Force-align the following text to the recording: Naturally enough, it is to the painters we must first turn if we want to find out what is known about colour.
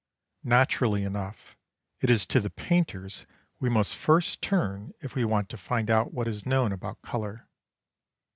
Naturally 0.43 1.03
enough, 1.03 1.55
it 1.99 2.09
is 2.09 2.25
to 2.25 2.39
the 2.39 2.49
painters 2.49 3.27
we 3.59 3.69
must 3.69 3.95
first 3.95 4.41
turn 4.41 4.95
if 4.99 5.13
we 5.13 5.23
want 5.23 5.47
to 5.49 5.57
find 5.57 5.91
out 5.91 6.11
what 6.11 6.27
is 6.27 6.43
known 6.43 6.71
about 6.71 7.03
colour. 7.03 7.47